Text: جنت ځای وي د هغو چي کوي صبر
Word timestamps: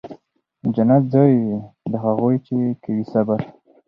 جنت 0.75 1.03
ځای 1.13 1.31
وي 1.43 1.59
د 1.91 1.93
هغو 2.03 2.29
چي 2.45 2.57
کوي 2.83 3.03
صبر 3.11 3.39